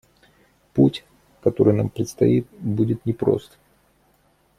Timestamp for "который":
1.43-1.75